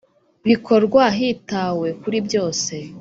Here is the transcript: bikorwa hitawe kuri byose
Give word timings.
bikorwa 0.47 1.03
hitawe 1.17 1.87
kuri 2.01 2.17
byose 2.27 2.73